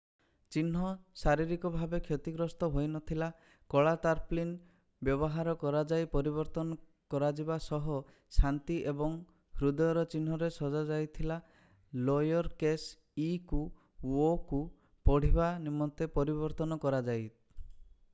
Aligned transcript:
ଚିହ୍ନ 0.53 0.83
ଶାରୀରିକ 1.23 1.69
ଭାବେ 1.73 1.97
କ୍ଷତିଗ୍ରସ୍ତ 2.05 2.69
ହୋଇନଥିଲା 2.75 3.27
କଳା 3.73 3.91
ତାରପ୍ଳିନ 4.05 4.55
ବ୍ୟବହାର 5.09 5.53
କରାଯାଇ 5.65 6.07
ପରିବର୍ତ୍ତନ 6.17 6.79
କରାଯିବା 7.15 7.57
ସହ 7.67 7.91
ଶାନ୍ତି 8.39 8.79
ଏବଂ 8.95 9.19
ହୃଦୟର 9.61 10.07
ଚିହ୍ନରେ 10.17 10.51
ସଜା 10.59 10.83
ଯାଇଥିଲା 10.93 11.39
ଲୋୟର 12.09 12.53
କେସ୍ 12.65 12.89
ଇ 13.27 13.31
କୁ 13.53 13.63
ଓ 14.25 14.31
କୁ 14.53 14.63
ପଢିବା 15.11 15.51
ନିମନ୍ତେ 15.69 16.09
ପରିବର୍ତ୍ତନ 16.19 16.81
କରଯାଇ 16.87 17.29